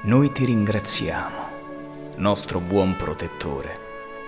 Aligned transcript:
Noi 0.00 0.30
ti 0.30 0.44
ringraziamo, 0.44 1.48
nostro 2.18 2.60
buon 2.60 2.94
protettore, 2.94 3.76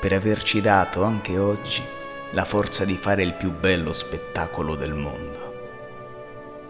per 0.00 0.12
averci 0.12 0.60
dato 0.60 1.04
anche 1.04 1.38
oggi 1.38 1.84
la 2.32 2.44
forza 2.44 2.84
di 2.84 2.96
fare 2.96 3.22
il 3.22 3.34
più 3.34 3.56
bello 3.56 3.92
spettacolo 3.92 4.74
del 4.74 4.92
mondo. 4.92 5.52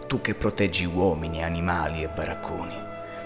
Tu 0.05 0.21
che 0.21 0.35
proteggi 0.35 0.85
uomini, 0.85 1.43
animali 1.43 2.03
e 2.03 2.07
baracconi, 2.07 2.75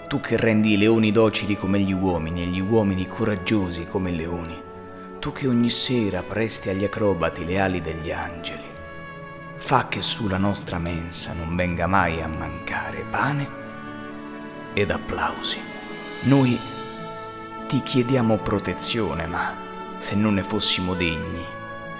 tu 0.08 0.20
che 0.20 0.38
rendi 0.38 0.72
i 0.72 0.78
leoni 0.78 1.12
docili 1.12 1.54
come 1.54 1.80
gli 1.80 1.92
uomini 1.92 2.44
e 2.44 2.46
gli 2.46 2.60
uomini 2.60 3.06
coraggiosi 3.06 3.84
come 3.84 4.10
i 4.10 4.16
leoni, 4.16 4.58
tu 5.18 5.32
che 5.32 5.46
ogni 5.46 5.68
sera 5.68 6.22
presti 6.22 6.70
agli 6.70 6.84
acrobati 6.84 7.44
le 7.44 7.60
ali 7.60 7.82
degli 7.82 8.10
angeli, 8.10 8.70
fa 9.56 9.86
che 9.86 10.00
sulla 10.00 10.38
nostra 10.38 10.78
mensa 10.78 11.34
non 11.34 11.54
venga 11.54 11.86
mai 11.86 12.22
a 12.22 12.26
mancare 12.26 13.04
pane 13.10 13.57
ed 14.80 14.90
applausi. 14.90 15.60
Noi 16.22 16.58
ti 17.66 17.82
chiediamo 17.82 18.38
protezione, 18.38 19.26
ma 19.26 19.56
se 19.98 20.14
non 20.14 20.34
ne 20.34 20.42
fossimo 20.42 20.94
degni, 20.94 21.44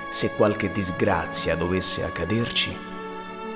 se 0.08 0.30
qualche 0.36 0.70
disgrazia 0.70 1.56
dovesse 1.56 2.04
accaderci, 2.04 2.76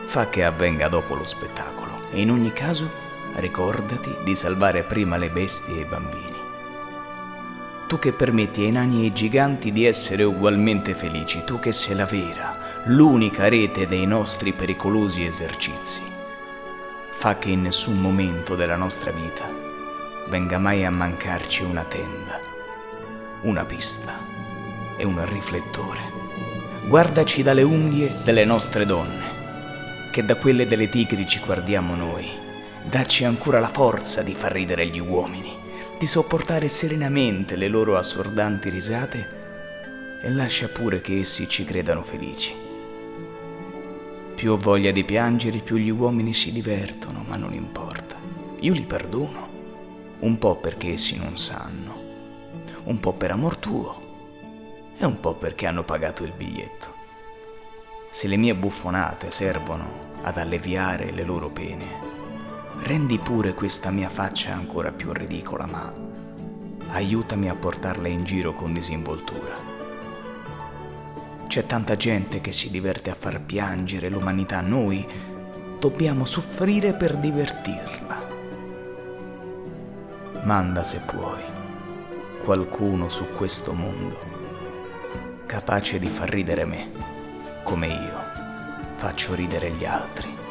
fa 0.05 0.29
che 0.29 0.45
avvenga 0.45 0.89
dopo 0.89 1.15
lo 1.15 1.25
spettacolo 1.25 2.09
e 2.11 2.21
in 2.21 2.31
ogni 2.31 2.53
caso 2.53 2.91
ricordati 3.37 4.15
di 4.25 4.35
salvare 4.35 4.83
prima 4.83 5.17
le 5.17 5.31
bestie 5.31 5.77
e 5.77 5.81
i 5.81 5.85
bambini. 5.85 6.41
Tu 7.87 7.99
che 7.99 8.13
permetti 8.13 8.65
ai 8.65 8.73
nani 8.73 9.03
e 9.03 9.05
ai 9.05 9.13
giganti 9.13 9.71
di 9.71 9.85
essere 9.85 10.25
ugualmente 10.25 10.95
felici, 10.95 11.45
tu 11.45 11.61
che 11.61 11.73
sei 11.73 11.95
la 11.95 12.07
vera, 12.07 12.57
l'unica 12.87 13.49
rete 13.49 13.87
dei 13.87 14.07
nostri 14.07 14.53
pericolosi 14.53 15.25
esercizi 15.25 16.12
fa 17.23 17.39
che 17.39 17.51
in 17.51 17.63
nessun 17.63 18.01
momento 18.01 18.57
della 18.57 18.75
nostra 18.75 19.13
vita 19.13 19.49
venga 20.27 20.59
mai 20.59 20.85
a 20.85 20.91
mancarci 20.91 21.63
una 21.63 21.85
tenda, 21.85 22.41
una 23.43 23.65
pista 23.65 24.19
e 24.97 25.05
un 25.05 25.25
riflettore. 25.31 26.01
Guardaci 26.85 27.45
dalle 27.45 27.63
unghie 27.63 28.13
delle 28.25 28.45
nostre 28.45 28.85
donne, 28.87 30.11
che 30.11 30.25
da 30.25 30.35
quelle 30.35 30.67
delle 30.67 30.89
tigri 30.89 31.25
ci 31.25 31.39
guardiamo 31.39 31.95
noi. 31.95 32.29
Dacci 32.83 33.23
ancora 33.23 33.61
la 33.61 33.71
forza 33.71 34.23
di 34.23 34.35
far 34.35 34.51
ridere 34.51 34.89
gli 34.89 34.99
uomini, 34.99 35.57
di 36.01 36.07
sopportare 36.07 36.67
serenamente 36.67 37.55
le 37.55 37.69
loro 37.69 37.97
assordanti 37.97 38.69
risate 38.69 39.29
e 40.21 40.29
lascia 40.29 40.67
pure 40.67 41.01
che 41.01 41.21
essi 41.21 41.49
ci 41.49 41.65
credano 41.65 42.03
felici. 42.03 42.72
Più 44.43 44.51
ho 44.51 44.57
voglia 44.57 44.91
di 44.91 45.05
piangere, 45.05 45.59
più 45.59 45.77
gli 45.77 45.89
uomini 45.89 46.35
si 46.35 46.51
divertono, 46.51 47.25
ma 47.29 47.37
non 47.37 47.55
importa. 47.55 48.17
Io 48.59 48.73
li 48.73 48.85
perdono. 48.85 49.49
Un 50.19 50.37
po' 50.37 50.57
perché 50.57 50.95
essi 50.95 51.17
non 51.17 51.39
sanno, 51.39 51.95
un 52.87 52.99
po' 52.99 53.13
per 53.13 53.31
amor 53.31 53.57
tuo 53.59 54.01
e 54.99 55.07
un 55.07 55.21
po' 55.21 55.37
perché 55.37 55.69
hanno 55.69 55.85
pagato 55.85 56.25
il 56.25 56.33
biglietto. 56.37 56.93
Se 58.11 58.27
le 58.27 58.37
mie 58.37 58.57
buffonate 58.57 59.31
servono 59.31 60.17
ad 60.23 60.37
alleviare 60.39 61.13
le 61.13 61.23
loro 61.23 61.49
pene, 61.49 61.87
rendi 62.83 63.19
pure 63.19 63.55
questa 63.55 63.91
mia 63.91 64.09
faccia 64.09 64.53
ancora 64.53 64.91
più 64.91 65.13
ridicola, 65.13 65.67
ma 65.67 65.95
aiutami 66.91 67.49
a 67.49 67.55
portarla 67.55 68.09
in 68.09 68.25
giro 68.25 68.55
con 68.55 68.73
disinvoltura. 68.73 69.72
C'è 71.53 71.67
tanta 71.67 71.97
gente 71.97 72.41
che 72.41 72.51
si 72.51 72.71
diverte 72.71 73.11
a 73.11 73.15
far 73.15 73.39
piangere 73.39 74.09
l'umanità, 74.09 74.63
noi 74.63 75.07
dobbiamo 75.79 76.25
soffrire 76.25 76.95
per 76.95 77.19
divertirla. 77.19 78.27
Manda 80.45 80.83
se 80.83 81.01
puoi 81.01 81.43
qualcuno 82.43 83.11
su 83.11 83.27
questo 83.37 83.75
mondo 83.75 84.19
capace 85.45 85.99
di 85.99 86.09
far 86.09 86.31
ridere 86.31 86.65
me 86.65 86.91
come 87.65 87.87
io 87.89 88.23
faccio 88.97 89.35
ridere 89.35 89.73
gli 89.73 89.85
altri. 89.85 90.42